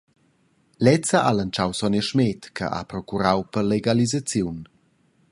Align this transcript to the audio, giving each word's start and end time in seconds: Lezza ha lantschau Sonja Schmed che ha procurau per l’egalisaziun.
Lezza 0.85 1.19
ha 1.25 1.31
lantschau 1.33 1.71
Sonja 1.79 2.03
Schmed 2.07 2.41
che 2.55 2.65
ha 2.77 2.81
procurau 2.91 3.39
per 3.53 3.63
l’egalisaziun. 3.69 4.57